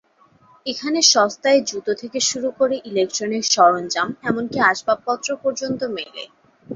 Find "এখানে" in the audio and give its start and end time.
0.65-0.99